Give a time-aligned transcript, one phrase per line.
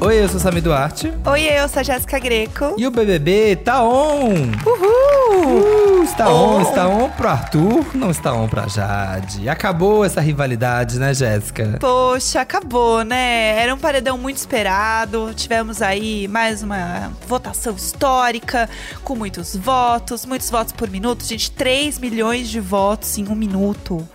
[0.00, 1.12] Oi, eu sou Sami Duarte.
[1.26, 2.74] Oi, eu sou a Jéssica Greco.
[2.78, 4.30] E o BBB tá on!
[4.64, 6.00] Uhul!
[6.00, 6.56] Uh, está on.
[6.56, 9.48] on, está on pro Arthur, não está on pra Jade.
[9.48, 11.76] Acabou essa rivalidade, né, Jéssica?
[11.80, 13.60] Poxa, acabou, né?
[13.60, 15.32] Era um paredão muito esperado.
[15.34, 18.70] Tivemos aí mais uma votação histórica,
[19.04, 21.24] com muitos votos, muitos votos por minuto.
[21.24, 24.08] Gente, 3 milhões de votos em um minuto.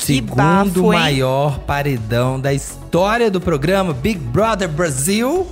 [0.00, 5.46] Segundo bafo, maior paredão da história do programa Big Brother Brasil,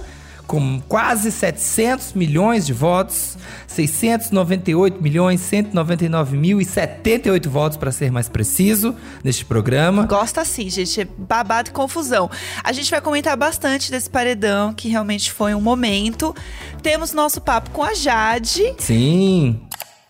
[0.46, 8.10] com quase 700 milhões de votos, 698 milhões 199 mil e 78 votos para ser
[8.10, 10.06] mais preciso neste programa.
[10.06, 12.30] Gosta sim, gente, é babado e confusão.
[12.64, 16.34] A gente vai comentar bastante desse paredão que realmente foi um momento.
[16.82, 18.74] Temos nosso papo com a Jade.
[18.78, 19.60] Sim.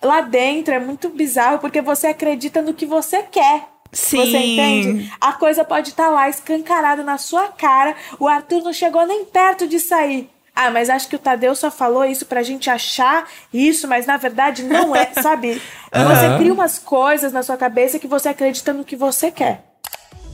[0.01, 3.78] Lá dentro é muito bizarro porque você acredita no que você quer.
[3.93, 4.19] Sim.
[4.19, 5.13] Você entende?
[5.21, 7.95] A coisa pode estar tá lá escancarada na sua cara.
[8.19, 10.31] O Arthur não chegou nem perto de sair.
[10.55, 14.17] Ah, mas acho que o Tadeu só falou isso pra gente achar isso, mas na
[14.17, 15.63] verdade não é, sabe?
[15.95, 16.09] Uhum.
[16.09, 19.65] Você cria umas coisas na sua cabeça que você acredita no que você quer.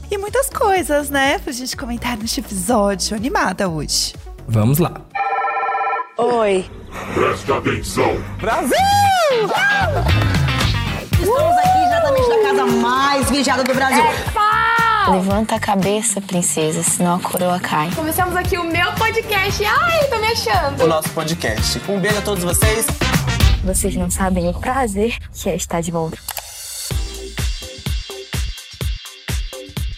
[0.09, 1.37] E muitas coisas, né?
[1.39, 3.15] Pra gente comentar neste episódio.
[3.15, 4.15] Animada hoje.
[4.47, 4.93] Vamos lá.
[6.17, 6.65] Oi.
[7.13, 8.15] Presta atenção.
[8.39, 8.77] Brasil!
[11.11, 11.74] Estamos aqui
[12.35, 14.03] da casa mais vigiada do Brasil.
[14.03, 17.91] É Levanta a cabeça, princesa, senão a coroa cai.
[17.95, 19.63] Começamos aqui o meu podcast.
[19.63, 20.83] Ai, tô me achando.
[20.83, 21.79] O nosso podcast.
[21.87, 22.87] Um beijo a todos vocês.
[23.63, 26.17] Vocês não sabem o prazer que é estar de volta.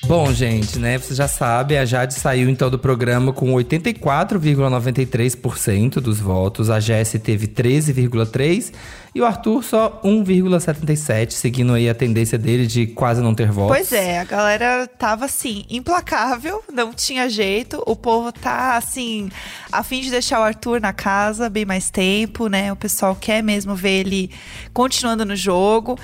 [0.07, 0.97] Bom, gente, né?
[0.97, 6.69] Você já sabe, a Jade saiu então do programa com 84,93% dos votos.
[6.69, 8.73] A Jessie teve 13,3%
[9.13, 13.75] e o Arthur só 1,77, seguindo aí a tendência dele de quase não ter votos.
[13.75, 17.83] Pois é, a galera tava assim, implacável, não tinha jeito.
[17.85, 19.29] O povo tá assim,
[19.71, 22.71] a fim de deixar o Arthur na casa bem mais tempo, né?
[22.71, 24.31] O pessoal quer mesmo ver ele
[24.71, 25.97] continuando no jogo.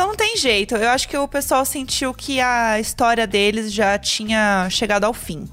[0.00, 0.74] Então não tem jeito.
[0.76, 5.46] Eu acho que o pessoal sentiu que a história deles já tinha chegado ao fim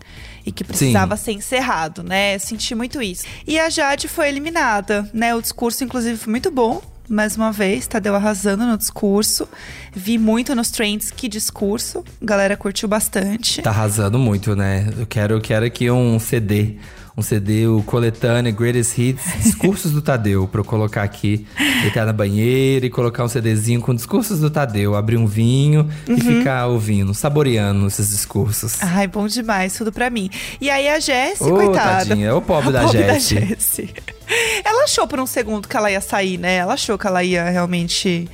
[0.46, 1.24] e que precisava Sim.
[1.24, 2.40] ser encerrado, né?
[2.40, 3.26] Senti muito isso.
[3.46, 5.36] E a Jade foi eliminada, né?
[5.36, 9.50] O discurso, inclusive, foi muito bom mais uma vez, Tadeu arrasando no discurso.
[9.94, 12.06] Vi muito nos trends que discurso.
[12.22, 13.62] A galera curtiu bastante.
[13.62, 14.90] Tá arrasando muito, né?
[14.98, 16.78] Eu quero, quero aqui um CD
[17.18, 21.48] um CD, o coletâneo Greatest Hits, Discursos do Tadeu, pra eu colocar aqui,
[21.82, 26.16] deitar na banheira e colocar um CDzinho com discursos do Tadeu, abrir um vinho uhum.
[26.16, 28.78] e ficar ouvindo, saboreando esses discursos.
[28.84, 30.30] Ai, bom demais, tudo pra mim.
[30.62, 32.06] E aí a Jessie, oh, coitada.
[32.06, 33.40] Tadinha, é o pobre, da, pobre Jessie.
[33.40, 33.94] da Jessie.
[34.64, 36.58] Ela achou por um segundo que ela ia sair, né?
[36.58, 38.30] Ela achou que ela ia realmente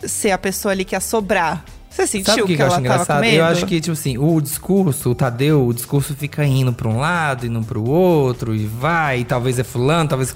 [0.00, 2.78] ser a pessoa ali que ia sobrar você sentiu Sabe o que, que, eu acho
[2.78, 3.24] engraçado?
[3.24, 6.98] Eu acho que, tipo assim, o discurso, o Tadeu, o discurso fica indo pra um
[6.98, 10.32] lado, indo pro outro, e vai, e talvez é fulano, talvez.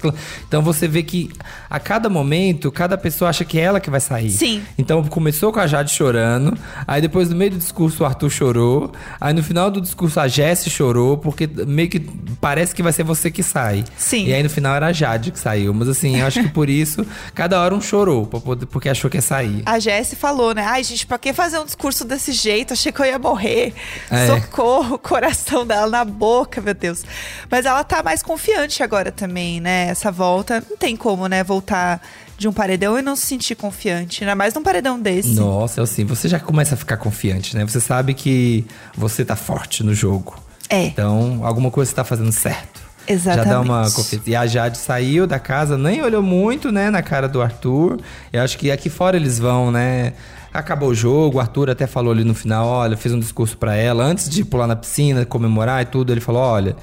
[0.47, 1.31] Então você vê que
[1.69, 4.31] a cada momento, cada pessoa acha que é ela que vai sair.
[4.31, 4.61] Sim.
[4.77, 8.91] Então começou com a Jade chorando, aí depois no meio do discurso o Arthur chorou,
[9.19, 12.01] aí no final do discurso a Jessie chorou, porque meio que
[12.41, 13.85] parece que vai ser você que sai.
[13.97, 14.25] Sim.
[14.27, 15.73] E aí no final era a Jade que saiu.
[15.73, 19.21] Mas assim, eu acho que por isso, cada hora um chorou, porque achou que ia
[19.21, 19.63] sair.
[19.65, 20.65] A Jessie falou, né?
[20.65, 23.73] Ai, gente, pra que fazer fazer um discurso desse jeito, achei que eu ia morrer.
[24.09, 24.27] É.
[24.27, 27.03] Socorro, coração dela na boca, meu Deus.
[27.49, 29.87] Mas ela tá mais confiante agora também, né?
[29.89, 32.01] Essa volta, não tem como, né, voltar
[32.37, 35.35] de um paredão e não se sentir confiante, ainda mais num paredão desse.
[35.35, 37.63] Nossa, assim, você já começa a ficar confiante, né?
[37.63, 38.65] Você sabe que
[38.97, 40.35] você tá forte no jogo.
[40.67, 40.85] É.
[40.85, 42.74] Então, alguma coisa você tá fazendo certo.
[43.07, 43.47] Exatamente.
[43.47, 44.29] Já dá uma confiança.
[44.29, 47.99] E a Jade saiu da casa, nem olhou muito, né, na cara do Arthur.
[48.31, 50.13] Eu acho que aqui fora eles vão, né?
[50.53, 53.75] Acabou o jogo, o Arthur até falou ali no final, olha, fez um discurso para
[53.75, 56.77] ela antes de pular na piscina, comemorar e tudo, ele falou, olha,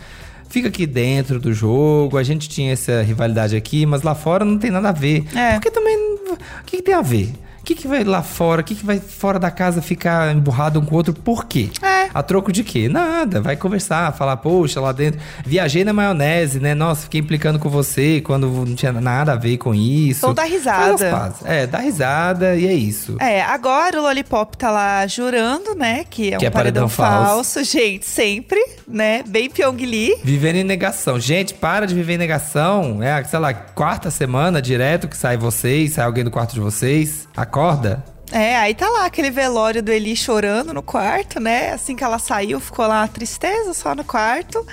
[0.49, 4.59] fica aqui dentro do jogo, a gente tinha essa rivalidade aqui, mas lá fora não
[4.59, 5.25] tem nada a ver.
[5.35, 5.53] É.
[5.55, 7.33] Porque também, o que, que tem a ver?
[7.61, 8.61] O que, que vai lá fora?
[8.61, 11.15] O que, que vai fora da casa ficar emburrado um com o outro?
[11.15, 11.71] Por quê?
[11.81, 12.02] É.
[12.15, 12.89] A troco de quê?
[12.89, 13.41] Nada.
[13.41, 15.21] Vai conversar, falar, poxa, lá dentro.
[15.45, 16.75] Viajei na maionese, né?
[16.75, 20.27] Nossa, fiquei implicando com você quando não tinha nada a ver com isso.
[20.27, 21.35] Ou dá risada.
[21.45, 23.17] É, dá risada e é isso.
[23.21, 26.05] É, agora o Lollipop tá lá jurando, né?
[26.09, 27.61] Que é que um é paredão, paredão falso.
[27.61, 27.65] falso.
[27.65, 29.23] Gente, sempre, né?
[29.27, 30.17] Bem Pyongyi.
[30.23, 31.19] Vivendo em negação.
[31.19, 33.03] Gente, para de viver em negação.
[33.03, 37.29] É, sei lá, quarta semana direto que sai vocês, sai alguém do quarto de vocês.
[37.37, 38.12] Acorda.
[38.33, 41.73] É, aí tá lá aquele velório do Eli chorando no quarto, né?
[41.73, 44.67] Assim que ela saiu, ficou lá uma tristeza só no quarto.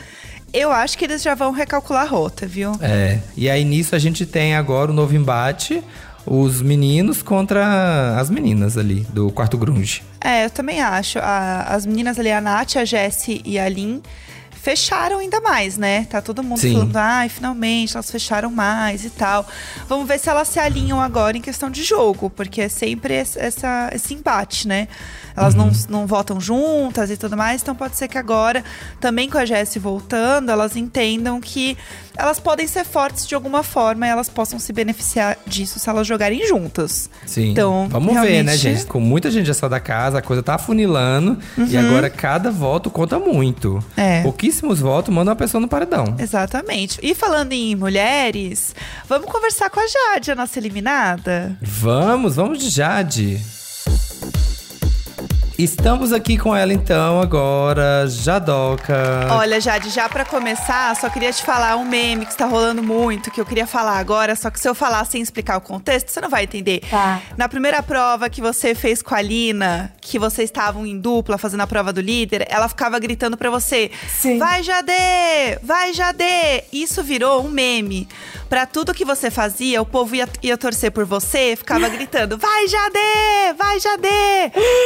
[0.53, 2.71] Eu acho que eles já vão recalcular a rota, viu?
[2.81, 3.19] É.
[3.38, 5.83] E aí nisso a gente tem agora o novo embate.
[6.25, 10.03] os meninos contra as meninas ali do quarto grunge.
[10.21, 11.17] É, eu também acho.
[11.19, 14.01] A- as meninas ali, a Nath, a Jessie e a Lin,
[14.61, 16.06] fecharam ainda mais, né?
[16.09, 16.73] Tá todo mundo Sim.
[16.73, 19.47] falando, ai, finalmente elas fecharam mais e tal.
[19.88, 23.89] Vamos ver se elas se alinham agora em questão de jogo, porque é sempre essa-
[23.94, 24.88] esse embate, né?
[25.35, 28.63] Elas não, não votam juntas e tudo mais, então pode ser que agora,
[28.99, 31.77] também com a Jessie voltando, elas entendam que
[32.17, 36.05] elas podem ser fortes de alguma forma e elas possam se beneficiar disso se elas
[36.05, 37.09] jogarem juntas.
[37.25, 37.51] Sim.
[37.51, 38.85] Então, Vamos ver, né, realmente- gente?
[38.85, 41.37] Com muita gente já saiu da casa, a coisa tá afunilando.
[41.69, 43.75] E agora cada voto conta muito.
[43.75, 43.81] Uhum.
[43.95, 44.21] É.
[44.21, 46.15] Pouquíssimos votos mandam uma pessoa no paredão.
[46.19, 46.99] Exatamente.
[47.01, 48.75] E falando em mulheres,
[49.07, 51.57] vamos conversar com a Jade, a nossa eliminada?
[51.61, 53.41] Vamos, vamos de Jade.
[55.59, 59.27] Estamos aqui com ela então agora, Jadoca.
[59.29, 63.29] Olha, Jade, já pra começar, só queria te falar um meme que está rolando muito,
[63.29, 66.21] que eu queria falar agora, só que se eu falar sem explicar o contexto, você
[66.21, 66.79] não vai entender.
[66.89, 67.21] Tá.
[67.35, 71.59] Na primeira prova que você fez com a Lina, que vocês estavam em dupla fazendo
[71.59, 74.38] a prova do líder, ela ficava gritando pra você: Sim.
[74.38, 75.59] Vai, Jade!
[75.61, 76.63] Vai, Jade!
[76.71, 78.07] Isso virou um meme.
[78.47, 82.65] Pra tudo que você fazia, o povo ia, ia torcer por você, ficava gritando: Vai,
[82.69, 83.57] Jade!
[83.57, 84.07] Vai, Jade!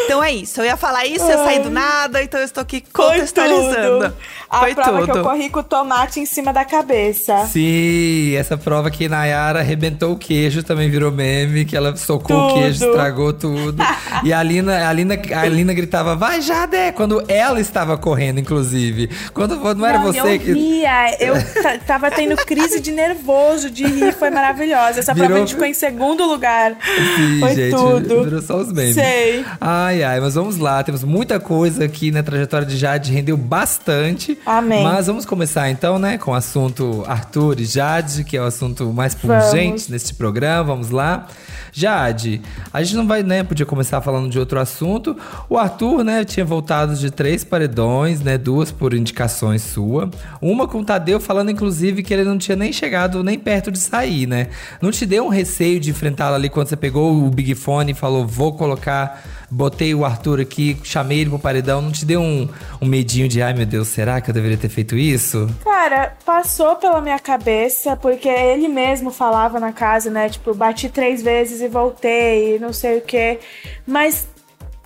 [0.06, 0.63] Então é isso.
[0.64, 4.00] Eu ia falar isso, eu saí do nada, então eu estou aqui Foi contextualizando.
[4.06, 4.14] tudo.
[4.50, 5.12] A Foi prova tudo.
[5.12, 7.46] que eu corri com o tomate em cima da cabeça.
[7.48, 12.48] Sim, essa prova que Nayara arrebentou o queijo também virou meme, que ela socou o
[12.50, 12.54] Tudo.
[12.62, 13.78] queijo, estragou tudo.
[14.24, 16.92] e a Lina, a, Lina, a Lina gritava, vai Jade!
[16.96, 19.10] Quando ela estava correndo, inclusive.
[19.34, 20.54] Quando não era Não, você eu que.
[20.54, 21.34] ria, eu
[21.64, 25.00] ta- tava tendo crise de nervoso, de rir, foi maravilhosa.
[25.00, 26.76] Essa prova a Virou- gente ficou em segundo lugar.
[27.16, 28.24] Sim, foi gente, tudo.
[28.24, 28.94] virou só os memes.
[28.96, 29.44] Sei.
[29.60, 30.84] Ai, ai, mas vamos lá.
[30.84, 34.38] Temos muita coisa aqui na trajetória de Jade, rendeu bastante.
[34.46, 34.84] Amém.
[34.84, 38.92] Mas vamos começar então, né, com o assunto Arthur e Jade, que é o assunto
[38.94, 39.88] mais pungente Vamos.
[39.90, 40.64] neste programa.
[40.64, 41.28] Vamos lá.
[41.72, 42.40] Jade,
[42.72, 45.18] a gente não vai, né, podia começar falando de outro assunto.
[45.50, 50.10] O Arthur, né, tinha voltado de três paredões, né, duas por indicações sua.
[50.40, 53.80] Uma com o Tadeu falando, inclusive, que ele não tinha nem chegado nem perto de
[53.80, 54.50] sair, né?
[54.82, 57.96] Não te deu um receio de enfrentá-lo ali quando você pegou o Big Fone e
[57.96, 59.24] falou, vou colocar,
[59.54, 61.82] botei o Arthur aqui, chamei ele pro paredão.
[61.82, 62.50] Não te deu um,
[62.82, 65.48] um medinho de, ai meu Deus, será que eu deveria ter feito isso?
[65.64, 70.28] Cara, passou pela minha cabeça, porque ele mesmo falava na casa, né?
[70.28, 73.40] Tipo, bati três vezes e voltei, e não sei o quê.
[73.86, 74.28] Mas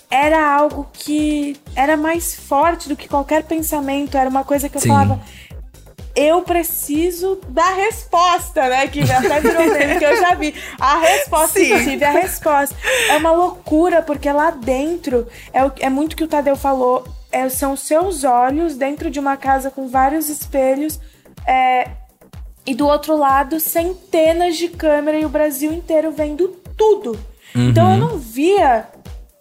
[0.10, 4.18] era algo que era mais forte do que qualquer pensamento.
[4.18, 4.90] Era uma coisa que eu Sim.
[4.90, 5.20] falava.
[6.20, 8.88] Eu preciso da resposta, né?
[8.88, 10.54] Que até virou meme que eu já vi.
[10.80, 11.66] A resposta, Sim.
[11.68, 12.76] inclusive, a resposta.
[13.10, 17.08] É uma loucura, porque lá dentro é, o- é muito que o Tadeu falou.
[17.32, 21.00] é, são seus olhos dentro de uma casa com vários espelhos.
[21.46, 21.88] é,
[22.66, 27.18] e do outro lado, centenas de câmeras e o Brasil inteiro vendo tudo.
[27.56, 28.88] Então eu não via.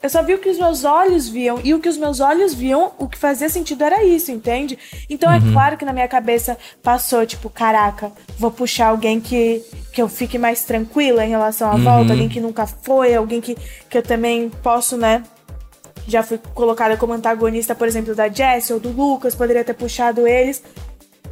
[0.06, 1.58] Eu só vi o que os meus olhos viam.
[1.64, 4.78] E o que os meus olhos viam, o que fazia sentido era isso, entende?
[5.10, 10.00] Então é claro que na minha cabeça passou, tipo, caraca, vou puxar alguém que, que
[10.00, 13.56] eu fique mais tranquila em relação à volta, alguém que nunca foi, alguém que,
[13.90, 15.24] que eu também posso, né?
[16.06, 20.24] Já fui colocada como antagonista, por exemplo, da Jess ou do Lucas, poderia ter puxado
[20.24, 20.62] eles.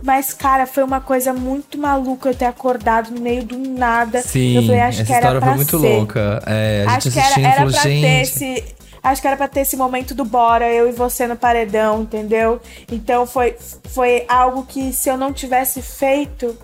[0.05, 4.21] Mas, cara, foi uma coisa muito maluca eu ter acordado no meio do nada.
[4.21, 5.97] Sim, eu falei, acho essa que era história pra foi muito ser.
[5.97, 6.43] louca.
[6.47, 8.21] É, a Acho que era, era falou, pra ter gente.
[8.23, 8.65] esse.
[9.03, 12.61] Acho que era pra ter esse momento do bora, eu e você no paredão, entendeu?
[12.93, 13.57] Então foi,
[13.89, 16.55] foi algo que se eu não tivesse feito,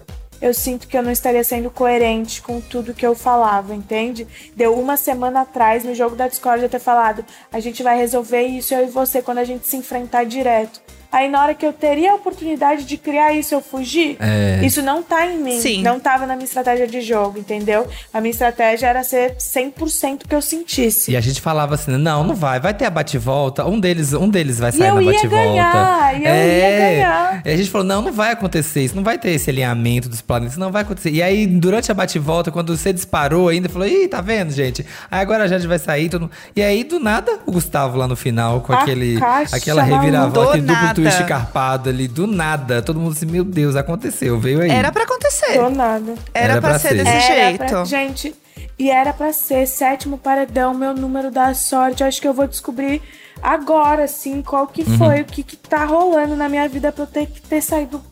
[0.41, 4.27] eu sinto que eu não estaria sendo coerente com tudo que eu falava, entende?
[4.55, 8.43] Deu uma semana atrás, no jogo da Discord, eu ter falado: a gente vai resolver
[8.43, 10.79] isso, eu e você, quando a gente se enfrentar direto.
[11.13, 14.61] Aí na hora que eu teria a oportunidade de criar isso, eu fugir, É.
[14.65, 15.61] isso não tá em mim.
[15.61, 15.83] Sim.
[15.83, 17.87] Não tava na minha estratégia de jogo, entendeu?
[18.13, 21.11] A minha estratégia era ser 100% que eu sentisse.
[21.11, 24.29] E a gente falava assim, não, não vai, vai ter a bate-volta, um deles, um
[24.29, 25.45] deles vai E sair eu na ia bate-volta.
[25.49, 27.43] ganhar, e eu ia ganhar.
[27.45, 30.21] E a gente falou, não, não vai acontecer isso, não vai ter esse alinhamento dos
[30.21, 31.11] planetas, não vai acontecer.
[31.11, 34.85] E aí, durante a bate-volta, quando você disparou ainda, falou, ih, tá vendo, gente?
[35.11, 36.31] Aí agora a Jade vai sair, todo...
[36.55, 40.41] e aí, do nada, o Gustavo lá no final, com A aquele, caixa aquela reviravolta,
[40.41, 41.00] Do aquele duplo.
[41.03, 42.83] Twist carpado ali, do nada.
[42.83, 44.71] Todo mundo assim, meu Deus, aconteceu, veio aí.
[44.71, 45.55] Era pra acontecer.
[45.55, 46.15] Tô nada.
[46.35, 46.95] Era, Era pra, pra ser ser.
[47.05, 47.65] desse Era jeito.
[47.67, 48.35] pra- gente,
[48.79, 52.03] e era pra ser sétimo paredão, meu número da sorte.
[52.03, 53.01] Eu acho que eu vou descobrir
[53.43, 54.99] agora, assim, qual que Uhum.
[54.99, 58.03] foi, o que que tá rolando na minha vida pra eu ter que ter saído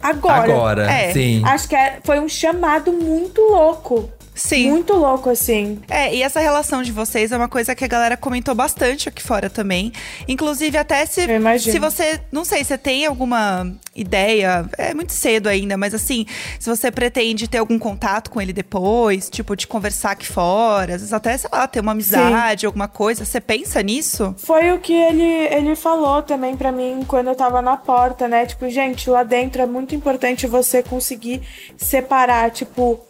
[0.00, 0.42] agora.
[0.52, 1.12] Agora, É.
[1.12, 1.42] sim.
[1.44, 4.08] Acho que é- foi um chamado muito louco.
[4.38, 4.70] Sim.
[4.70, 5.80] Muito louco, assim.
[5.90, 9.22] É, e essa relação de vocês é uma coisa que a galera comentou bastante aqui
[9.22, 9.92] fora também.
[10.28, 11.26] Inclusive, até se,
[11.58, 12.20] se você.
[12.30, 14.64] Não sei, você tem alguma ideia.
[14.78, 16.24] É muito cedo ainda, mas assim,
[16.58, 21.00] se você pretende ter algum contato com ele depois, tipo, de conversar aqui fora, às
[21.00, 23.24] vezes até, sei lá, ter uma amizade, alguma coisa.
[23.24, 24.34] Você pensa nisso?
[24.38, 28.46] Foi o que ele, ele falou também pra mim quando eu tava na porta, né?
[28.46, 31.42] Tipo, gente, lá dentro é muito importante você conseguir
[31.76, 33.00] separar, tipo,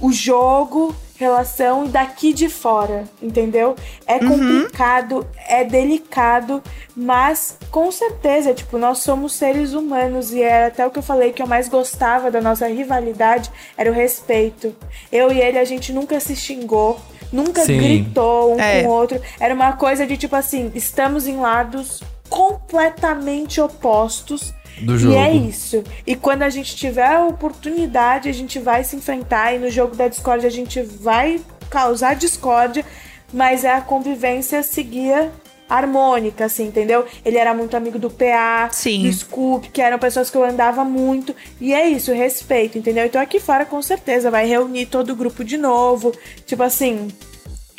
[0.00, 3.74] o jogo, relação e daqui de fora, entendeu?
[4.06, 6.62] É complicado, é delicado,
[6.94, 11.32] mas com certeza, tipo, nós somos seres humanos e era até o que eu falei
[11.32, 14.74] que eu mais gostava da nossa rivalidade era o respeito.
[15.10, 17.00] Eu e ele a gente nunca se xingou,
[17.32, 17.78] nunca Sim.
[17.78, 18.82] gritou um É.
[18.82, 19.20] com o outro.
[19.40, 22.00] Era uma coisa de tipo assim, estamos em lados
[22.30, 24.54] completamente opostos.
[24.82, 25.16] Do E jogo.
[25.16, 25.82] é isso.
[26.06, 29.54] E quando a gente tiver a oportunidade, a gente vai se enfrentar.
[29.54, 32.84] E no jogo da Discord a gente vai causar discórdia,
[33.32, 35.30] mas é a convivência seguia
[35.68, 37.04] harmônica, assim, entendeu?
[37.22, 39.02] Ele era muito amigo do PA, Sim.
[39.02, 41.36] do Scoop, que eram pessoas que eu andava muito.
[41.60, 43.04] E é isso, respeito, entendeu?
[43.04, 46.12] Então aqui fora, com certeza, vai reunir todo o grupo de novo.
[46.46, 47.08] Tipo assim,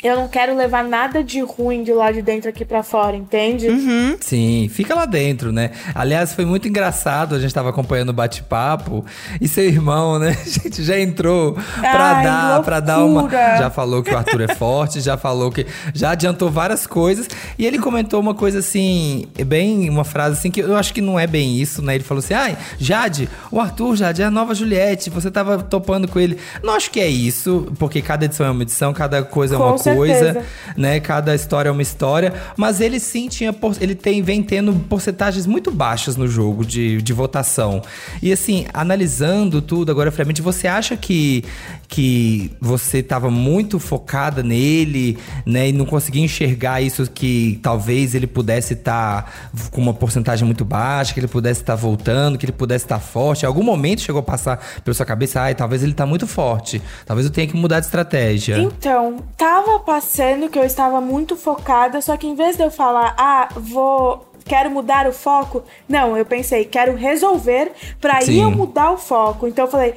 [0.02, 3.68] eu não quero levar nada de ruim de lá de dentro aqui pra fora, entende?
[3.68, 4.16] Uhum.
[4.20, 5.70] Sim, fica lá dentro, né?
[5.94, 9.04] Aliás, foi muito engraçado, a gente tava acompanhando o bate-papo
[9.40, 10.36] e seu irmão, né?
[10.40, 14.42] A gente já entrou pra Ai, dar, para dar uma, já falou que o Arthur
[14.42, 17.28] é forte, já falou que já adiantou várias coisas
[17.58, 21.18] e ele comentou uma coisa assim, bem uma frase assim que eu acho que não
[21.18, 21.94] é bem isso, né?
[21.94, 26.08] Ele falou assim: "Ai, Jade, o Arthur Jade é a nova Juliette, você tava topando
[26.08, 26.38] com ele".
[26.62, 29.64] Não acho que é isso, porque cada edição é uma edição, cada coisa é Com
[29.64, 29.89] uma certeza.
[29.96, 30.42] Coisa
[30.76, 31.00] né?
[31.00, 35.46] Cada história é uma história, mas ele sim tinha, por- ele tem vem tendo porcentagens
[35.46, 37.82] muito baixas no jogo de, de votação.
[38.22, 41.44] E assim, analisando tudo agora friamente, você acha que
[41.88, 48.28] que você estava muito focada nele, né, e não conseguia enxergar isso que talvez ele
[48.28, 52.84] pudesse estar com uma porcentagem muito baixa, que ele pudesse estar voltando, que ele pudesse
[52.84, 53.42] estar forte.
[53.42, 56.80] Em algum momento chegou a passar pela sua cabeça, ai, talvez ele tá muito forte.
[57.04, 58.56] Talvez eu tenha que mudar de estratégia.
[58.60, 63.14] Então, tava passando que eu estava muito focada, só que em vez de eu falar,
[63.18, 64.26] ah, vou.
[64.44, 65.62] Quero mudar o foco.
[65.88, 69.46] Não, eu pensei, quero resolver pra aí eu mudar o foco.
[69.46, 69.94] Então eu falei,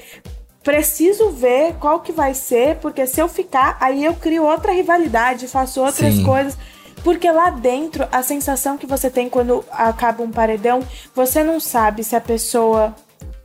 [0.63, 5.47] preciso ver qual que vai ser, porque se eu ficar, aí eu crio outra rivalidade,
[5.47, 6.23] faço outras Sim.
[6.23, 6.57] coisas.
[7.03, 10.81] Porque lá dentro, a sensação que você tem quando acaba um paredão,
[11.13, 12.95] você não sabe se a pessoa.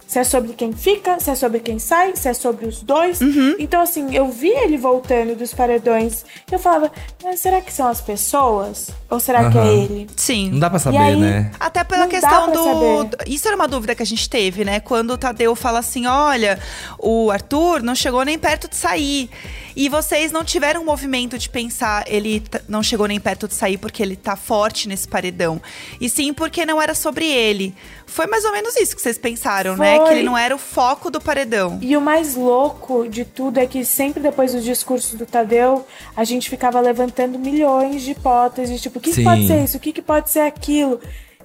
[0.08, 3.20] Se é sobre quem fica, se é sobre quem sai, se é sobre os dois.
[3.58, 6.24] Então, assim, eu vi ele voltando dos paredões.
[6.50, 6.90] Eu falava,
[7.22, 8.88] mas será que são as pessoas?
[9.10, 10.06] Ou será que é ele?
[10.16, 10.50] Sim.
[10.52, 11.50] Não dá pra saber, aí- né?
[11.60, 12.64] Até pela questão do.
[12.64, 13.28] saber.
[13.30, 14.80] Isso era uma dúvida que a gente teve, né?
[14.80, 16.58] Quando o Tadeu fala assim: olha,
[16.98, 19.28] o Arthur não chegou nem perto de sair.
[19.78, 23.78] E vocês não tiveram um movimento de pensar, ele não chegou nem perto de sair
[23.78, 25.62] porque ele tá forte nesse paredão.
[26.00, 27.72] E sim porque não era sobre ele.
[28.04, 29.98] Foi mais ou menos isso que vocês pensaram, né?
[29.98, 30.08] Foi.
[30.08, 31.78] Que ele não era o foco do paredão.
[31.80, 36.24] E o mais louco de tudo é que sempre depois dos discursos do Tadeu, a
[36.24, 39.76] gente ficava levantando milhões de hipóteses, tipo, o que, que pode ser isso?
[39.76, 41.00] O que, que pode ser aquilo?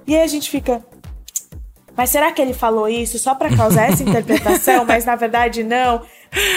[0.08, 0.84] E aí a gente fica.
[1.96, 4.84] Mas será que ele falou isso só pra causar essa interpretação?
[4.84, 6.02] Mas na verdade não.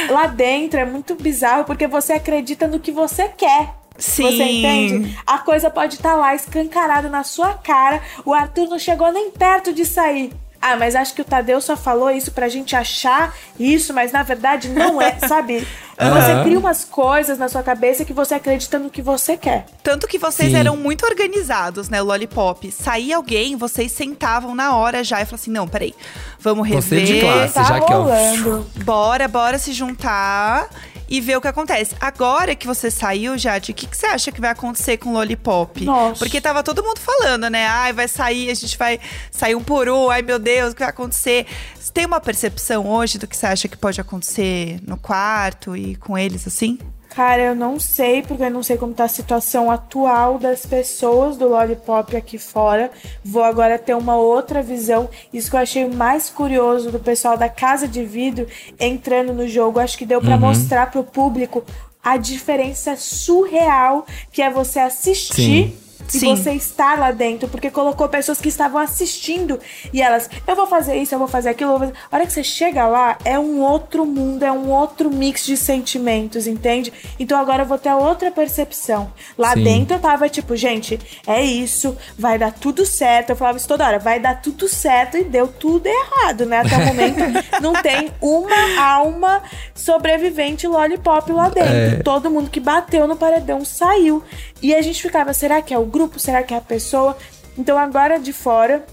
[0.10, 3.74] Lá dentro é muito bizarro porque você acredita no que você quer.
[3.98, 4.24] Sim.
[4.24, 5.18] Você entende?
[5.26, 8.02] A coisa pode estar lá escancarada na sua cara.
[8.26, 10.32] O Arthur não chegou nem perto de sair.
[10.62, 14.24] Ah, mas acho que o Tadeu só falou isso pra gente achar isso, mas na
[14.24, 15.60] verdade não é, sabe?
[15.98, 16.44] Você Aham.
[16.44, 19.66] cria umas coisas na sua cabeça que você acredita no que você quer.
[19.82, 20.58] Tanto que vocês Sim.
[20.58, 22.72] eram muito organizados, né, o Lollipop.
[22.72, 25.96] Saía alguém, vocês sentavam na hora já e falavam assim: não, peraí,
[26.40, 26.84] vamos rever.
[26.84, 28.68] Conselho de classe, tá já que ó, rolando.
[28.84, 30.70] Bora, bora se juntar
[31.08, 31.96] e ver o que acontece.
[32.00, 35.14] Agora que você saiu, Jade, o que, que você acha que vai acontecer com o
[35.14, 35.86] Lollipop?
[35.86, 36.20] Nossa.
[36.20, 37.68] Porque tava todo mundo falando, né?
[37.68, 39.00] Ai, vai sair, a gente vai
[39.32, 40.10] sair um por um.
[40.10, 41.46] Ai, meu Deus, o que vai acontecer?
[41.80, 45.96] Você tem uma percepção hoje do que você acha que pode acontecer no quarto e
[45.96, 46.78] com eles, assim?
[47.18, 51.36] Cara, eu não sei, porque eu não sei como tá a situação atual das pessoas
[51.36, 52.92] do Lollipop aqui fora.
[53.26, 55.10] Vou agora ter uma outra visão.
[55.34, 58.46] Isso que eu achei mais curioso do pessoal da Casa de Vidro
[58.80, 59.80] entrando no jogo.
[59.80, 61.64] Acho que deu pra mostrar pro público
[62.04, 65.87] a diferença surreal que é você assistir Sim.
[66.08, 66.36] De Sim.
[66.36, 69.60] você estar lá dentro, porque colocou pessoas que estavam assistindo
[69.92, 71.72] e elas, eu vou fazer isso, eu vou fazer aquilo.
[71.72, 75.10] vou fazer-" A hora que você chega lá, é um outro mundo, é um outro
[75.10, 76.94] mix de sentimentos, entende?
[77.20, 79.12] Então agora eu vou ter outra percepção.
[79.38, 79.64] Lá Sim.
[79.64, 83.32] dentro eu tava tipo, gente, é isso, vai dar tudo certo.
[83.32, 86.60] Eu falava isso toda hora, vai dar tudo certo e deu tudo errado, né?
[86.60, 87.18] Até o momento
[87.62, 92.00] não tem uma alma sobrevivente lollipop lá dentro.
[92.00, 92.04] É.
[92.04, 94.24] Todo mundo que bateu no paredão saiu.
[94.62, 96.20] E a gente ficava, será que é o grupo?
[96.20, 97.18] Será que é a pessoa?
[97.58, 98.86] Então agora de fora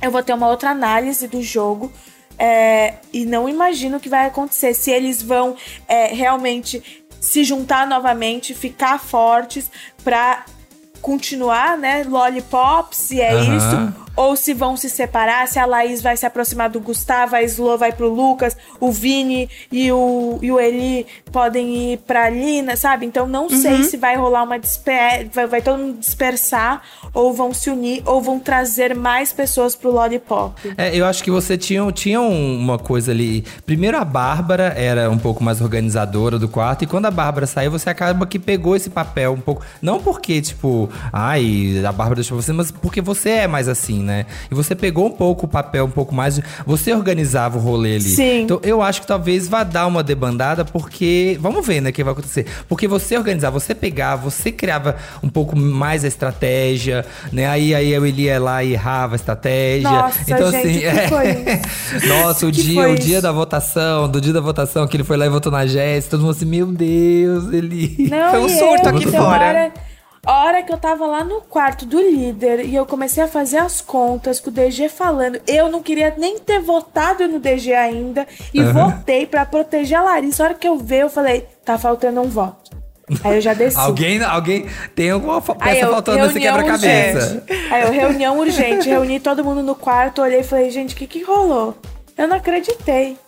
[0.00, 1.92] eu vou ter uma outra análise do jogo.
[2.38, 4.74] é, e não imagino o que vai acontecer.
[4.74, 5.54] Se eles vão
[5.86, 6.82] é, realmente
[7.20, 9.70] se juntar novamente, ficar fortes
[10.02, 10.44] pra
[11.00, 12.02] continuar, né?
[12.04, 13.56] Lollipop, se é Aham.
[13.56, 13.94] isso.
[14.16, 17.78] Ou se vão se separar, se a Laís vai se aproximar do Gustavo, a Slo
[17.78, 23.06] vai pro Lucas, o Vini e o, e o Eli podem ir pra Lina, sabe?
[23.06, 25.28] Então não sei se vai rolar uma disper...
[25.32, 26.82] vai, vai todo mundo dispersar,
[27.14, 30.74] ou vão se unir, ou vão trazer mais pessoas pro Lollipop.
[30.76, 33.44] É, eu acho que você tinha, tinha um- uma coisa ali.
[33.64, 37.70] Primeiro a Bárbara era um pouco mais organizadora do quarto, e quando a Bárbara saiu,
[37.70, 39.62] você acaba que pegou esse papel um pouco.
[39.80, 44.26] Não porque, tipo, ai, a Bárbara deixou você, mas porque você é mais assim, né?
[44.50, 46.44] E você pegou um pouco o papel, um pouco mais de.
[46.66, 48.02] Você organizava o rolê ali.
[48.02, 48.42] Sim.
[48.42, 51.38] Então eu acho que talvez vá dar uma debandada, porque.
[51.40, 52.46] Vamos ver, né, o que vai acontecer.
[52.68, 57.46] Porque você organizava, você pegava, você criava um pouco mais a estratégia, né?
[57.46, 59.90] Aí, aí eu ia lá e errava a estratégia.
[59.90, 61.08] Nossa, então, gente, assim, o que é.
[61.08, 61.42] foi
[62.08, 63.22] Nossa, o Que dia, o dia isso?
[63.22, 66.20] da votação, do dia da votação, que ele foi lá e votou na Jéssica, todo
[66.20, 68.08] mundo assim, meu Deus, ele.
[68.10, 69.22] Não, Foi um e surto aqui fora.
[69.22, 69.72] Hora,
[70.24, 73.58] a hora que eu tava lá no quarto do líder e eu comecei a fazer
[73.58, 78.24] as contas com o DG falando, eu não queria nem ter votado no DG ainda
[78.54, 78.72] e Aham.
[78.72, 80.44] votei pra proteger a Larissa.
[80.44, 82.70] A hora que eu vi, eu falei, tá faltando um voto.
[83.24, 83.76] Aí eu já desci.
[83.76, 87.44] Alguém, alguém tem alguma peça eu, faltando nesse reunião quebra-cabeça.
[87.72, 91.08] Aí eu, reunião urgente, reuni todo mundo no quarto, olhei e falei, gente, o que
[91.08, 91.76] que rolou?
[92.16, 93.18] Eu não acreditei.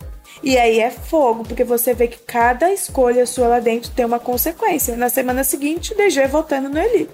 [0.43, 4.19] E aí é fogo, porque você vê que cada escolha sua lá dentro tem uma
[4.19, 4.95] consequência.
[4.95, 7.09] Na semana seguinte, DG votando no Eli.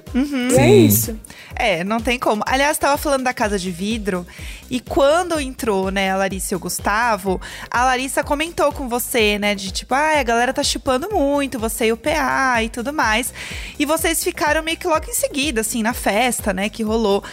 [0.52, 1.18] E é isso.
[1.56, 2.44] É, não tem como.
[2.46, 4.26] Aliás, tava falando da casa de vidro
[4.70, 9.54] e quando entrou, né, a Larissa e o Gustavo, a Larissa comentou com você, né,
[9.54, 13.34] de tipo, ah, a galera tá chipando muito, você e o PA e tudo mais.
[13.78, 17.24] E vocês ficaram meio que logo em seguida, assim, na festa, né, que rolou.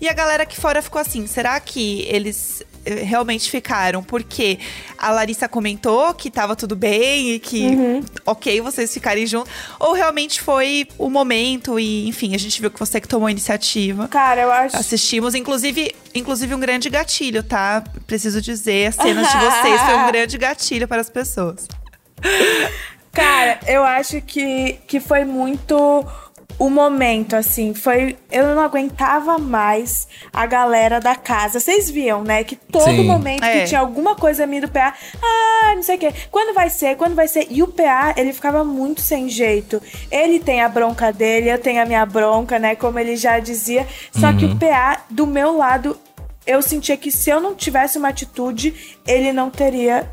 [0.00, 2.62] E a galera aqui fora ficou assim, será que eles
[3.04, 4.02] realmente ficaram?
[4.02, 4.58] Porque
[4.96, 9.52] a Larissa comentou que tava tudo bem e que ok vocês ficarem juntos.
[9.78, 13.30] Ou realmente foi o momento e, enfim, a gente viu que você que tomou a
[13.30, 14.08] iniciativa.
[14.08, 14.76] Cara, eu acho.
[14.76, 17.82] Assistimos, inclusive, inclusive um grande gatilho, tá?
[18.06, 21.66] Preciso dizer, as cenas de vocês foi um grande gatilho para as pessoas.
[23.12, 26.06] Cara, eu acho que, que foi muito
[26.58, 27.72] o momento, assim.
[27.72, 28.16] Foi.
[28.30, 31.60] Eu não aguentava mais a galera da casa.
[31.60, 32.42] Vocês viam, né?
[32.42, 33.04] Que todo Sim.
[33.04, 33.60] momento É.
[33.60, 34.92] que tinha alguma coisa minha do PA,
[35.22, 36.12] ah, não sei o quê.
[36.30, 36.96] Quando vai ser?
[36.96, 37.46] Quando vai ser?
[37.50, 39.80] E o PA, ele ficava muito sem jeito.
[40.10, 42.74] Ele tem a bronca dele, eu tenho a minha bronca, né?
[42.74, 43.86] Como ele já dizia.
[44.12, 45.96] Só que o PA, do meu lado,
[46.46, 48.74] eu sentia que se eu não tivesse uma atitude,
[49.06, 50.10] ele não teria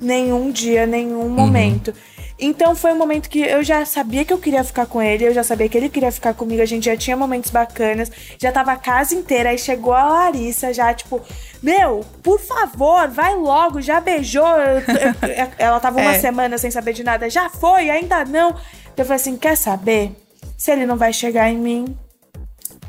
[0.00, 1.92] nenhum dia, nenhum momento.
[2.38, 5.32] Então foi um momento que eu já sabia que eu queria ficar com ele, eu
[5.32, 8.72] já sabia que ele queria ficar comigo, a gente já tinha momentos bacanas, já tava
[8.72, 11.20] a casa inteira, aí chegou a Larissa já, tipo,
[11.62, 14.46] meu, por favor, vai logo, já beijou.
[14.46, 14.80] Eu-
[15.28, 16.18] eu- Ela tava uma É.
[16.18, 18.54] semana sem saber de nada, já foi, ainda não.
[18.96, 20.12] Eu falei assim: quer saber?
[20.58, 21.96] Se ele não vai chegar em mim,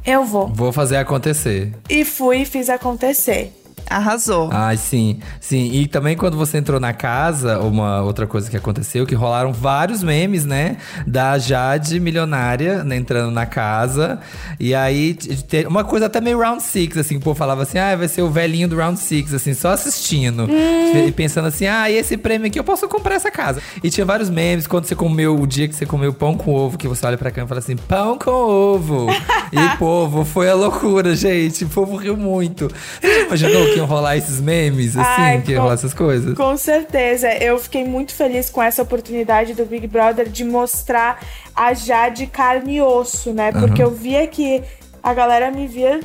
[0.06, 0.48] eu vou.
[0.48, 1.74] Vou fazer acontecer.
[1.90, 3.54] E fui e fiz acontecer.
[3.90, 4.50] Arrasou.
[4.52, 5.72] Ai, sim, sim.
[5.72, 10.04] E também quando você entrou na casa, uma outra coisa que aconteceu, que rolaram vários
[10.04, 10.78] memes, né?
[11.06, 14.20] Da Jade milionária né, entrando na casa.
[14.60, 15.18] E aí,
[15.68, 18.30] uma coisa até meio round six, assim, o povo falava assim, ah, vai ser o
[18.30, 20.48] velhinho do round six, assim, só assistindo.
[21.08, 23.62] E pensando assim, ah, e esse prêmio aqui eu posso comprar essa casa.
[23.84, 26.78] E tinha vários memes quando você comeu, o dia que você comeu pão com ovo,
[26.78, 29.08] que você olha pra câmera e fala assim, pão com ovo.
[29.52, 31.66] e, povo, foi a loucura, gente.
[31.66, 32.68] O povo riu muito.
[33.02, 35.94] Você já imaginou que iam rolar esses memes, assim, Ai, que iam com- rolar essas
[35.94, 36.36] coisas?
[36.36, 37.30] Com certeza.
[37.34, 41.20] Eu fiquei muito feliz com essa oportunidade do Big Brother de mostrar
[41.56, 43.52] a Jade carne e osso, né?
[43.52, 44.62] Porque eu via que
[45.02, 46.00] a galera me via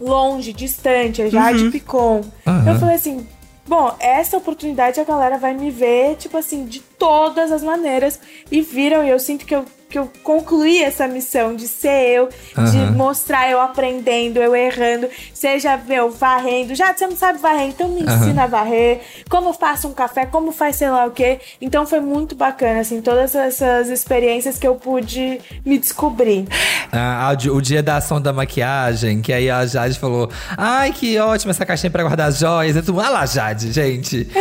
[0.00, 2.22] longe, distante, a Jade Picon.
[2.46, 2.72] Aham.
[2.72, 3.26] Eu falei assim.
[3.68, 8.20] Bom, essa oportunidade a galera vai me ver, tipo assim, de todas as maneiras.
[8.48, 9.64] E viram, e eu sinto que eu,
[9.96, 12.92] que eu concluí essa missão de ser eu, de Aham.
[12.92, 16.74] mostrar eu aprendendo, eu errando, seja, meu, varrendo.
[16.74, 18.14] Já você não sabe varrer, então me Aham.
[18.16, 21.40] ensina a varrer, como faço um café, como faz sei lá o quê.
[21.62, 26.46] Então foi muito bacana, assim, todas essas experiências que eu pude me descobrir.
[26.92, 30.92] Ah, o di- o dia da ação da maquiagem, que aí a Jade falou: Ai,
[30.92, 32.84] que ótimo essa caixinha pra guardar as joias.
[32.84, 34.28] Tô, ah lá, Jade, gente.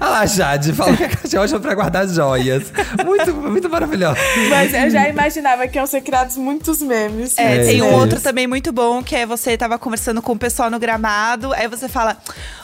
[0.00, 2.72] Ah, lá, Jade, falou que a caixa é ótima pra guardar as joias.
[3.04, 4.18] Muito, muito maravilhosa.
[4.50, 7.36] Mas eu já imaginava que iam ser criados muitos memes.
[7.36, 10.32] É, É, tem um é outro também muito bom, que é você tava conversando com
[10.32, 12.16] o pessoal no gramado, aí você fala.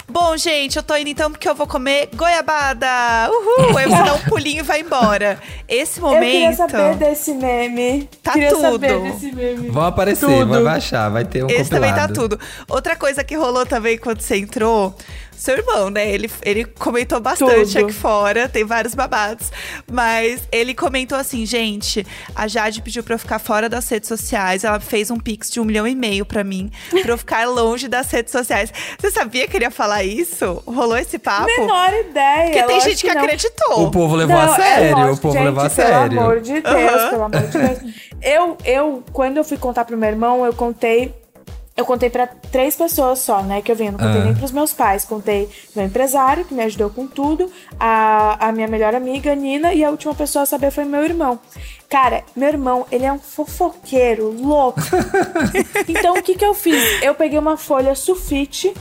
[0.09, 3.31] Bom, gente, eu tô indo então porque eu vou comer goiabada!
[3.31, 3.79] Uhul!
[3.79, 5.39] Aí você dá um pulinho e vai embora.
[5.69, 6.57] Esse Eu queria momento.
[6.57, 8.09] saber desse meme.
[8.23, 8.61] Tá queria tudo.
[8.63, 9.69] saber desse meme.
[9.71, 10.47] Vão aparecer, Tudo.
[10.49, 12.37] vai baixar, vai ter um Esse também tá compilado.
[12.37, 12.41] tudo.
[12.69, 14.95] Outra coisa que rolou também quando você entrou,
[15.41, 16.09] seu irmão, né?
[16.11, 17.85] Ele, ele comentou bastante Tudo.
[17.85, 19.51] aqui fora, tem vários babados.
[19.91, 24.65] Mas ele comentou assim, gente, a Jade pediu pra eu ficar fora das redes sociais.
[24.65, 26.71] Ela fez um pix de um milhão e meio pra mim,
[27.03, 28.73] pra eu ficar longe das redes sociais.
[28.99, 30.63] Você sabia que ele ia falar isso?
[30.67, 31.47] Rolou esse papo?
[31.47, 32.45] Menor ideia.
[32.51, 33.23] Porque tem gente que, não.
[33.23, 33.87] acreditou.
[33.87, 36.21] O povo levou Não, a é sério, lógico, o povo gente, levou a Pelo sério.
[36.21, 37.11] amor de Deus, Aham.
[37.11, 37.95] pelo amor de Deus.
[38.23, 41.15] Eu, eu, quando eu fui contar pro meu irmão, eu contei.
[41.81, 43.63] Eu contei pra três pessoas só, né?
[43.63, 43.87] Que eu vim.
[43.87, 44.25] Eu não contei Ah.
[44.25, 45.05] nem pros meus pais.
[45.05, 49.83] Contei meu empresário, que me ajudou com tudo, a, a minha melhor amiga, Nina, e
[49.83, 51.39] a última pessoa a saber foi meu irmão.
[51.89, 54.79] Cara, meu irmão, ele é um fofoqueiro, louco.
[55.89, 57.03] então, o que que eu fiz?
[57.03, 58.73] Eu peguei uma folha sulfite,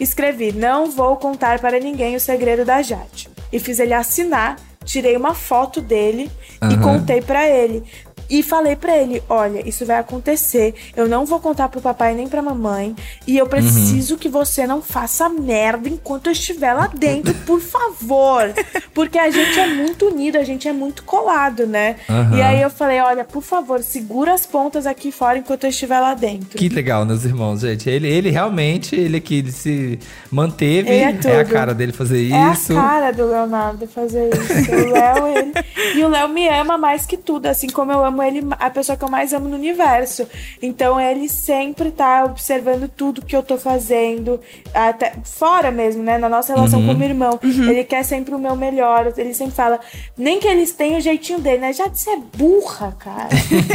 [0.00, 3.28] escrevi: Não vou contar para ninguém o segredo da Jade.
[3.52, 6.82] E fiz ele assinar, tirei uma foto dele e Aham.
[6.82, 7.84] contei pra ele.
[8.30, 10.74] E falei pra ele: olha, isso vai acontecer.
[10.96, 12.94] Eu não vou contar pro papai nem pra mamãe.
[13.26, 18.52] E eu preciso que você não faça merda enquanto eu estiver lá dentro, por favor.
[18.94, 21.96] Porque a gente é muito unido, a gente é muito colado, né?
[22.08, 22.36] Aham.
[22.36, 26.00] E aí eu falei: olha, por favor, segura as pontas aqui fora enquanto eu estiver
[26.00, 26.58] lá dentro.
[26.58, 27.88] Que legal, meus irmãos, gente.
[27.88, 29.98] Ele, ele realmente, ele que ele se
[30.30, 30.88] manteve.
[30.90, 31.12] Ele é a
[31.44, 31.52] tudo.
[31.52, 32.72] cara dele fazer É isso.
[32.76, 34.70] a cara do Leonardo fazer isso.
[34.72, 35.52] O Léo, ele.
[35.98, 38.96] E o Léo me ama mais que tudo, assim como eu amo ele, a pessoa
[38.96, 40.26] que eu mais amo no universo.
[40.62, 44.40] Então ele sempre tá observando tudo que eu tô fazendo,
[44.72, 46.18] até fora mesmo, né?
[46.18, 47.38] Na nossa relação como irmão.
[47.42, 49.12] Ele quer sempre o meu melhor.
[49.16, 49.80] Ele sempre fala,
[50.16, 51.72] nem que eles tenham o jeitinho dele, né?
[51.72, 53.28] Já você é burra, cara.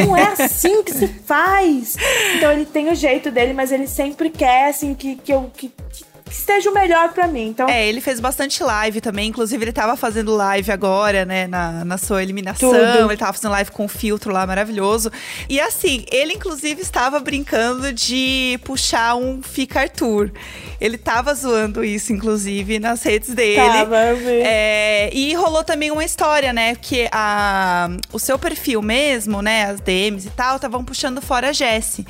[0.06, 1.96] Não é assim que se faz.
[2.36, 5.52] Então ele tem o jeito dele, mas ele sempre quer, assim, que, que eu.
[5.54, 7.48] Que, que esteja o melhor pra mim.
[7.48, 9.30] Então, É, ele fez bastante live também.
[9.30, 11.48] Inclusive, ele tava fazendo live agora, né?
[11.48, 12.72] Na, na sua eliminação.
[12.72, 13.10] Tudo.
[13.12, 15.12] Ele tava fazendo live com o filtro lá, maravilhoso.
[15.50, 20.32] E assim, ele inclusive estava brincando de puxar um Fica Arthur.
[20.80, 23.56] Ele tava zoando isso, inclusive, nas redes dele.
[23.56, 24.42] Tava, eu vi.
[24.44, 26.76] É, e rolou também uma história, né?
[26.76, 29.66] Que a, o seu perfil mesmo, né?
[29.66, 32.06] As DMs e tal, estavam puxando fora a Jessie.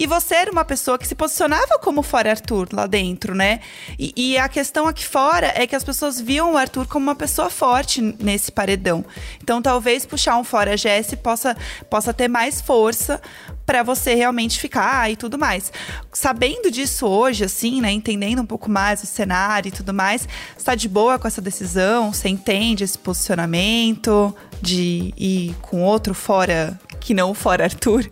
[0.00, 3.60] E você era uma pessoa que se posicionava como fora Arthur lá dentro, né?
[3.98, 7.14] E, e a questão aqui fora é que as pessoas viam o Arthur como uma
[7.14, 9.04] pessoa forte nesse paredão.
[9.42, 11.54] Então, talvez puxar um fora Jessie possa,
[11.90, 13.20] possa ter mais força
[13.66, 15.70] para você realmente ficar e tudo mais.
[16.10, 17.92] Sabendo disso hoje, assim, né?
[17.92, 21.42] Entendendo um pouco mais o cenário e tudo mais, você tá de boa com essa
[21.42, 22.10] decisão?
[22.10, 28.08] Você entende esse posicionamento de ir com outro fora que não fora Arthur?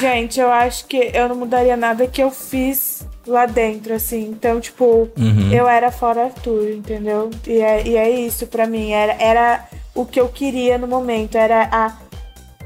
[0.00, 4.22] Gente, eu acho que eu não mudaria nada que eu fiz lá dentro, assim.
[4.30, 5.08] Então, tipo,
[5.52, 7.30] eu era fora Arthur, entendeu?
[7.46, 8.90] E é, e é isso pra mim.
[8.90, 11.36] Era, era o que eu queria no momento.
[11.36, 11.96] Era a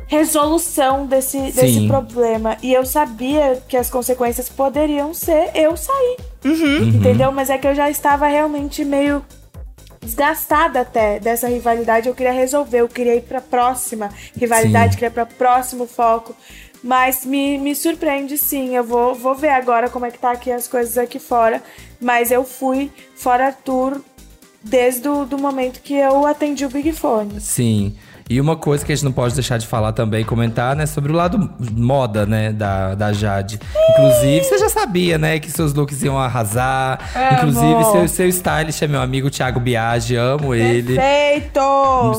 [0.06, 2.56] resolução desse, desse problema.
[2.62, 6.16] E eu sabia que as consequências poderiam ser eu sair.
[6.44, 6.88] Uhum.
[6.88, 7.32] Entendeu?
[7.32, 9.24] Mas é que eu já estava realmente meio
[10.02, 12.08] desgastada até dessa rivalidade.
[12.08, 14.98] Eu queria resolver, eu queria ir pra próxima rivalidade, Sim.
[14.98, 16.34] queria ir pra próximo foco.
[16.82, 18.74] Mas me, me surpreende sim.
[18.74, 21.62] Eu vou, vou ver agora como é que tá aqui as coisas aqui fora.
[22.00, 24.00] Mas eu fui fora Arthur
[24.62, 27.40] desde o do momento que eu atendi o Big Fone.
[27.40, 27.96] Sim.
[28.28, 31.12] E uma coisa que a gente não pode deixar de falar também, comentar, né, sobre
[31.12, 33.58] o lado moda, né, da, da Jade.
[33.90, 36.98] Inclusive, você já sabia, né, que seus looks iam arrasar.
[37.34, 40.96] Inclusive, seu, seu stylist é meu amigo Thiago Biagi, amo ele.
[40.96, 41.60] Perfeito!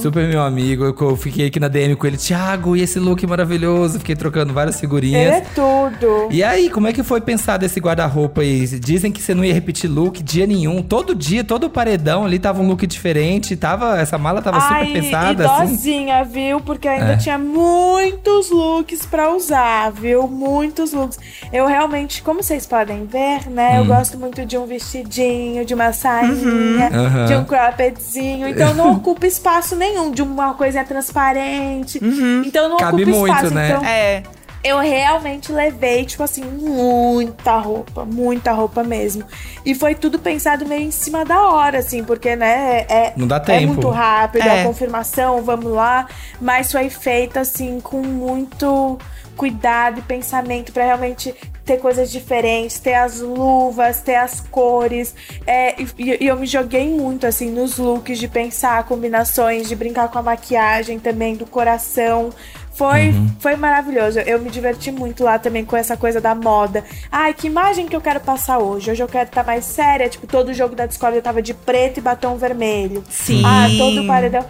[0.02, 3.26] Super meu amigo, eu eu fiquei aqui na DM com ele, Thiago, e esse look
[3.28, 4.00] maravilhoso?
[4.00, 5.34] Fiquei trocando várias Ele figurinhas.
[5.36, 6.30] é tudo.
[6.32, 8.66] E aí, como é que foi pensado esse guarda-roupa aí?
[8.80, 10.82] Dizem que você não ia repetir look dia nenhum.
[10.82, 13.56] Todo dia, todo paredão ali tava um look diferente.
[13.56, 15.74] Tava, essa mala tava super Ai, pensada, assim.
[15.94, 16.60] Coisinha, viu?
[16.60, 17.18] Porque ainda É.
[17.18, 20.28] tinha muitos looks pra usar, viu?
[20.28, 21.20] Muitos looks.
[21.52, 23.80] Eu realmente, como vocês podem ver, né?
[23.80, 27.06] Eu gosto muito de um vestidinho, de uma sainha, Uhum.
[27.06, 27.26] Aham.
[27.26, 28.48] de um croppedzinho.
[28.48, 32.00] Então não ocupa espaço nenhum, de uma coisinha transparente.
[32.46, 33.54] Então não Cabe ocupa muito, espaço.
[33.54, 33.70] né?
[33.70, 34.24] Então, É.
[34.64, 39.24] eu realmente levei, tipo assim, muita roupa, muita roupa mesmo.
[39.66, 43.38] E foi tudo pensado meio em cima da hora, assim, porque, né, é, Não dá
[43.38, 43.74] é tempo.
[43.74, 44.62] muito rápido, É.
[44.62, 46.08] a confirmação, vamos lá.
[46.40, 48.98] Mas foi feito, assim, com muito
[49.36, 51.34] cuidado e pensamento pra realmente
[51.66, 55.16] ter coisas diferentes, ter as luvas, ter as cores.
[55.48, 55.88] É, e,
[56.24, 60.22] e eu me joguei muito, assim, nos looks de pensar combinações, de brincar com a
[60.22, 62.30] maquiagem também, do coração.
[62.76, 63.30] Foi, Uhum.
[63.40, 64.20] foi maravilhoso.
[64.20, 66.84] Eu me diverti muito lá também com essa coisa da moda.
[67.12, 68.90] Ai, que imagem que eu quero passar hoje?
[68.92, 70.10] Hoje eu quero estar mais séria.
[70.10, 73.04] Tipo, todo jogo da Discord eu tava de preto e batom vermelho.
[73.10, 73.44] Sim.
[73.46, 74.44] Ah, todo paredão.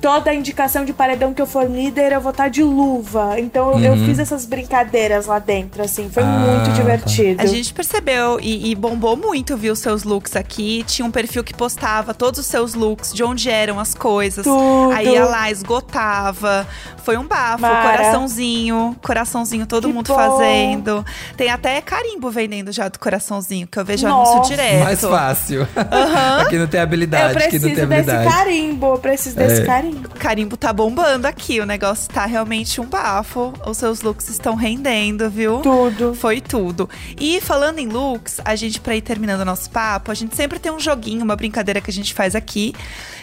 [0.00, 3.40] Toda indicação de paredão que eu for líder, eu vou estar de luva.
[3.40, 6.08] Então eu- eu fiz essas brincadeiras lá dentro, assim.
[6.10, 6.72] Foi Ah, muito tá.
[6.72, 7.42] divertido.
[7.42, 10.84] A gente percebeu e, e bombou muito, viu, seus looks aqui.
[10.86, 14.44] Tinha um perfil que postava todos os seus looks, de onde eram as coisas.
[14.44, 14.92] Tudo.
[14.92, 16.66] Aí ia lá, esgotava.
[17.02, 17.62] Foi um bafo.
[17.62, 17.90] Mara.
[17.96, 20.14] Coraçãozinho, coraçãozinho, todo Que mundo bom.
[20.14, 21.04] fazendo.
[21.36, 24.32] Tem até carimbo vendendo já do coraçãozinho, que eu vejo Nossa.
[24.32, 24.84] anúncio direto.
[24.84, 25.66] Mais fácil.
[26.40, 28.28] Aqui não tem eu habilidade, que não preciso tem desse habilidade.
[28.36, 29.64] carimbo, eu preciso desse É.
[29.64, 29.85] carimbo.
[29.88, 33.52] O carimbo tá bombando aqui, o negócio tá realmente um bafo.
[33.66, 35.60] Os seus looks estão rendendo, viu?
[35.60, 36.14] Tudo.
[36.14, 36.88] Foi tudo.
[37.18, 40.58] E falando em looks, a gente, pra ir terminando o nosso papo, a gente sempre
[40.58, 42.74] tem um joguinho, uma brincadeira que a gente faz aqui.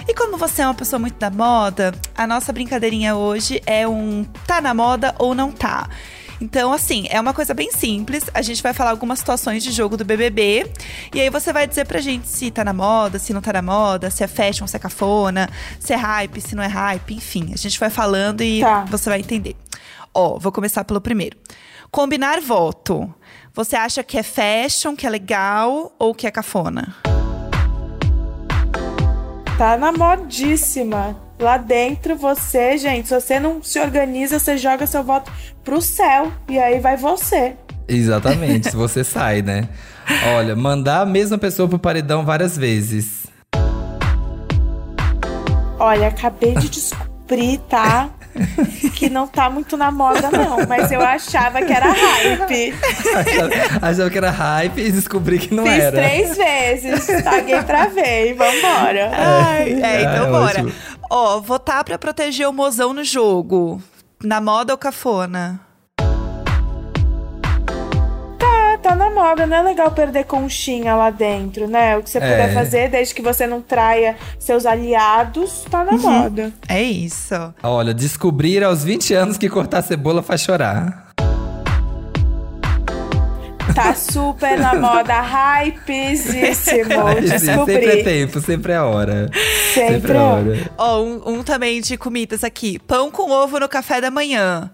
[0.07, 4.25] E como você é uma pessoa muito da moda, a nossa brincadeirinha hoje é um
[4.47, 5.89] tá na moda ou não tá.
[6.43, 8.25] Então, assim, é uma coisa bem simples.
[8.33, 10.69] A gente vai falar algumas situações de jogo do BBB.
[11.15, 13.61] E aí você vai dizer pra gente se tá na moda, se não tá na
[13.61, 17.51] moda, se é fashion, se é cafona, se é hype, se não é hype, enfim.
[17.53, 18.83] A gente vai falando e Tá.
[18.89, 19.55] você vai entender.
[20.13, 21.37] Ó, vou começar pelo primeiro.
[21.89, 23.09] Combinar voto.
[23.53, 26.93] Você acha que é fashion, que é legal ou que é cafona?
[29.57, 31.15] Tá na modíssima.
[31.43, 35.29] Lá dentro, você, gente, se você não se organiza, você joga seu voto
[35.61, 36.31] pro céu.
[36.47, 37.53] E aí vai você.
[37.85, 39.67] Exatamente, se você sai, né?
[40.37, 43.27] Olha, mandar a mesma pessoa pro paredão várias vezes.
[45.77, 48.09] Olha, acabei de descobrir, tá?
[48.95, 50.65] Que não tá muito na moda, não.
[50.67, 52.73] Mas eu achava que era hype.
[53.81, 55.91] Achava que era hype e descobri que não Fiz era.
[55.97, 57.21] três vezes.
[57.23, 59.11] Paguei pra ver e vambora.
[59.13, 60.45] Ai, é, então é bora.
[60.45, 60.71] ótimo.
[61.15, 63.79] Ó, votar pra proteger o mozão no jogo.
[64.23, 65.59] Na moda ou cafona?
[68.39, 69.45] Tá, tá na moda.
[69.45, 71.95] Não é legal perder conchinha lá dentro, né?
[71.97, 72.53] O que você puder É.
[72.55, 76.51] fazer, desde que você não traia seus aliados, tá na moda.
[76.67, 77.35] É isso.
[77.61, 81.12] Olha, descobrir aos 20 anos que cortar cebola faz chorar.
[83.73, 86.85] Tá super na moda, hypezíssimo.
[86.93, 88.03] Sempre é Descobri.
[88.03, 89.29] tempo, sempre é hora.
[89.73, 90.19] Sempre é é.
[90.19, 90.71] hora.
[90.77, 92.77] Ó, um, um também de comidas aqui.
[92.79, 94.69] Pão com ovo no café da manhã.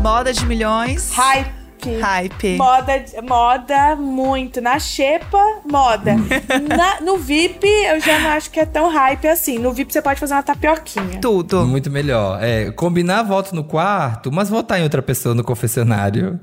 [0.00, 1.10] Moda de milhões.
[1.12, 1.56] Hype.
[2.00, 2.56] Hype.
[2.56, 4.60] Moda, moda muito.
[4.60, 5.38] Na xepa,
[5.70, 6.14] moda.
[6.76, 9.58] Na- no VIP, eu já não acho que é tão hype assim.
[9.58, 11.20] No VIP, você pode fazer uma tapioquinha.
[11.20, 11.66] Tudo.
[11.66, 12.42] Muito melhor.
[12.42, 16.40] É, combinar voto no quarto, mas votar em outra pessoa no confessionário.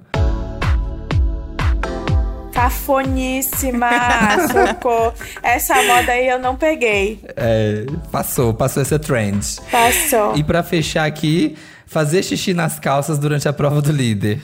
[2.63, 3.89] Cafoníssima,
[4.47, 5.13] socorro.
[5.41, 7.19] Essa moda aí eu não peguei.
[7.36, 9.58] É, passou, passou essa trend.
[9.69, 10.34] Passou.
[10.38, 14.41] E pra fechar aqui, fazer xixi nas calças durante a prova do líder.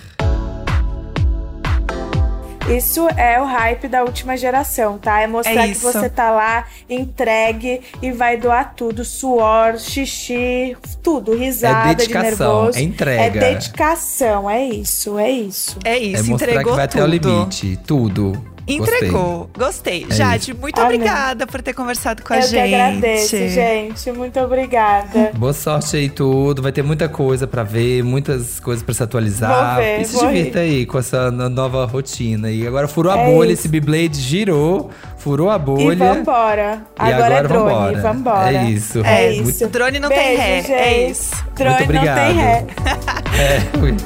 [2.69, 5.21] Isso é o hype da última geração, tá?
[5.21, 11.35] É mostrar É que você tá lá entregue e vai doar tudo: suor, xixi, tudo,
[11.35, 12.77] risada É dedicação, de nervoso.
[12.77, 13.21] é entrega.
[13.23, 15.79] É dedicação, é isso, é isso.
[15.83, 17.03] É isso, é mostrar entregou que vai tudo.
[17.03, 17.79] até o limite.
[17.87, 18.48] Tudo.
[18.75, 19.49] Entregou.
[19.57, 20.05] Gostei.
[20.09, 20.95] É Jade, muito Amém.
[20.95, 22.51] obrigada por ter conversado com a eu gente.
[22.69, 24.11] que agradeço, gente.
[24.11, 25.31] Muito obrigada.
[25.35, 26.61] Boa sorte aí tudo.
[26.61, 29.75] Vai ter muita coisa pra ver, muitas coisas pra se atualizar.
[29.75, 32.49] Vou ver, e se vou divirta aí com essa no- nova rotina.
[32.51, 33.61] E agora furou a É bolha, isso.
[33.61, 36.13] esse Beyblade girou, furou a E bolha.
[36.13, 36.81] vambora.
[36.99, 38.01] E Agora, é agora drone, vambora.
[38.01, 38.53] vambora.
[38.53, 39.03] É isso.
[39.05, 39.49] É isso.
[39.49, 39.67] isso.
[39.67, 40.61] Drone não tem Beijo, ré.
[40.61, 40.71] Gente.
[40.79, 41.35] É isso.
[41.55, 42.27] Drone Muito não obrigado.
[42.27, 42.65] tem ré.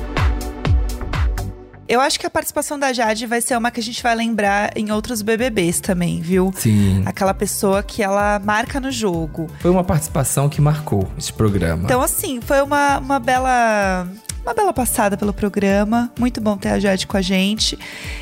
[0.10, 0.13] É.
[1.94, 4.76] Eu acho que a participação da Jade vai ser uma que a gente vai lembrar
[4.76, 6.52] em outros BBBs também, viu?
[6.58, 7.04] Sim.
[7.06, 9.48] Aquela pessoa que ela marca no jogo.
[9.60, 11.84] Foi uma participação que marcou esse programa.
[11.84, 14.08] Então, assim, foi uma, uma bela
[14.44, 16.12] uma bela passada pelo programa.
[16.20, 17.80] Muito bom ter a Jade com a gente.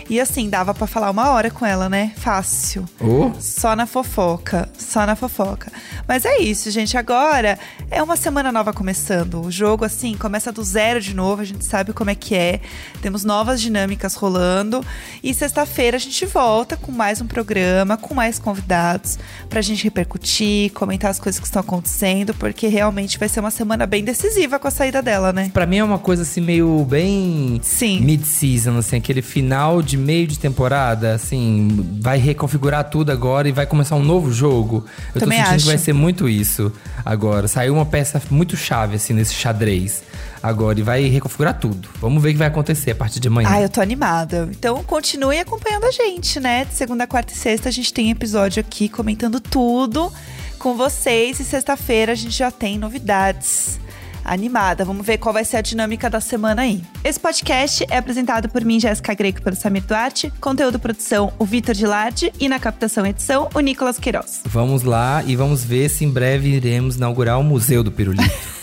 [0.08, 2.12] E assim, dava pra falar uma hora com ela, né?
[2.16, 2.88] Fácil.
[3.00, 5.72] Ô, Só na fofoca, só na fofoca.
[6.08, 6.96] Mas é isso, gente.
[6.96, 7.58] Agora
[7.90, 9.42] é uma semana nova começando.
[9.42, 11.42] O jogo, assim, começa do zero de novo.
[11.42, 12.62] A gente sabe como é que é.
[13.02, 14.86] Temos novas dinâmicas rolando.
[15.24, 19.18] E sexta-feira a gente volta com mais um programa, com mais convidados,
[19.50, 23.88] pra gente repercutir, comentar as coisas que estão acontecendo, porque realmente vai ser uma semana
[23.88, 25.50] bem decisiva com a saída dela, né?
[25.52, 28.02] pra mim é uma coisa assim meio bem Sim.
[28.02, 33.66] mid-season, assim, aquele final de meio de temporada, assim, vai reconfigurar tudo agora e vai
[33.66, 34.86] começar um novo jogo.
[35.14, 35.66] Eu Também tô sentindo acho.
[35.66, 36.72] que vai ser muito isso
[37.06, 37.48] agora.
[37.48, 40.04] Saiu uma peça muito chave, assim, nesse xadrez
[40.42, 41.88] agora e vai reconfigurar tudo.
[42.00, 43.48] Vamos ver o que vai acontecer a partir de amanhã.
[43.52, 44.50] Ah, eu tô animada.
[44.52, 46.66] Então continue acompanhando a gente, né?
[46.66, 50.12] De segunda, quarta e sexta a gente tem episódio aqui comentando tudo
[50.58, 51.40] com vocês.
[51.40, 53.80] E sexta-feira a gente já tem novidades.
[54.24, 56.82] Animada, vamos ver qual vai ser a dinâmica da semana aí.
[57.04, 60.32] Esse podcast é apresentado por mim, Jéssica Greco, e pelo Samir Duarte.
[60.40, 62.32] Conteúdo produção, o Vitor Gilardi.
[62.40, 64.42] E na captação edição, o Nicolas Queiroz.
[64.46, 68.24] Vamos lá e vamos ver se em breve iremos inaugurar o Museu do Pirulito.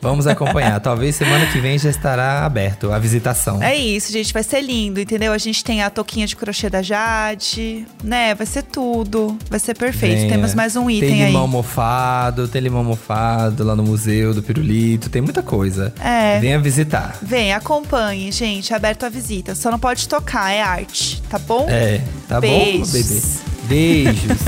[0.00, 0.78] vamos acompanhar.
[0.80, 3.62] Talvez semana que vem já estará aberto a visitação.
[3.62, 5.32] É isso, gente, vai ser lindo, entendeu?
[5.32, 8.34] A gente tem a touquinha de crochê da Jade, né?
[8.34, 9.36] Vai ser tudo.
[9.48, 10.16] Vai ser perfeito.
[10.16, 10.30] Venha.
[10.30, 11.26] Temos mais um item Tem aí.
[11.28, 15.92] limão mofado, tem limão mofado lá no Museu do Pirulito, tem muita coisa.
[16.00, 16.38] É.
[16.40, 17.16] Venha visitar.
[17.22, 18.72] Vem, acompanhe, gente.
[18.74, 19.54] Aberto a visita.
[19.54, 21.66] Só não pode tocar, é arte, tá bom?
[21.68, 22.88] É, tá Beijos.
[22.88, 23.20] bom, bebê?
[23.68, 24.38] Beijos.